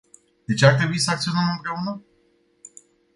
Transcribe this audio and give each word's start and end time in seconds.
De 0.49 0.53
ce 0.55 0.65
ar 0.65 0.73
trebui 0.77 0.99
să 0.99 1.11
acționăm 1.11 1.53
împreună? 1.55 2.03